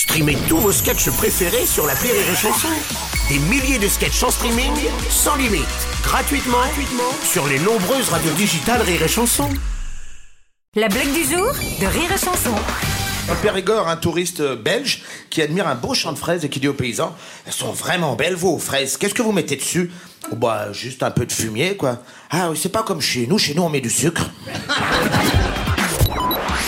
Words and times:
Streamez 0.00 0.38
tous 0.48 0.56
vos 0.56 0.72
sketchs 0.72 1.10
préférés 1.10 1.66
sur 1.66 1.86
la 1.86 1.92
Rire 1.92 2.14
et 2.14 2.34
Chanson. 2.34 2.68
Des 3.28 3.38
milliers 3.38 3.78
de 3.78 3.86
sketchs 3.86 4.22
en 4.22 4.30
streaming, 4.30 4.72
sans 5.10 5.36
limite, 5.36 5.66
gratuitement, 6.02 6.56
gratuitement 6.56 7.12
sur 7.22 7.46
les 7.46 7.58
nombreuses 7.58 8.08
radios 8.08 8.32
digitales 8.32 8.80
Rire 8.80 9.02
et 9.02 9.08
Chanson. 9.08 9.50
La 10.74 10.88
blague 10.88 11.12
du 11.12 11.22
jour 11.24 11.52
de 11.52 11.86
Rire 11.86 12.10
et 12.14 12.18
Chanson. 12.18 12.54
Dans 13.28 13.34
le 13.34 13.40
Périgord, 13.40 13.88
un 13.88 13.98
touriste 13.98 14.40
belge 14.40 15.02
qui 15.28 15.42
admire 15.42 15.68
un 15.68 15.74
beau 15.74 15.92
champ 15.92 16.12
de 16.12 16.18
fraises 16.18 16.46
et 16.46 16.48
qui 16.48 16.60
dit 16.60 16.68
aux 16.68 16.72
paysans 16.72 17.14
Elles 17.46 17.52
sont 17.52 17.72
vraiment 17.72 18.16
belles, 18.16 18.36
vos 18.36 18.58
fraises. 18.58 18.96
Qu'est-ce 18.96 19.12
que 19.12 19.20
vous 19.20 19.32
mettez 19.32 19.56
dessus? 19.56 19.92
Oh, 20.32 20.36
Bah, 20.36 20.72
juste 20.72 21.02
un 21.02 21.10
peu 21.10 21.26
de 21.26 21.32
fumier, 21.32 21.76
quoi. 21.76 21.98
Ah 22.30 22.48
oui, 22.50 22.58
c'est 22.60 22.72
pas 22.72 22.84
comme 22.84 23.02
chez 23.02 23.26
nous. 23.26 23.36
Chez 23.36 23.52
nous, 23.52 23.64
on 23.64 23.68
met 23.68 23.82
du 23.82 23.90
sucre. 23.90 24.30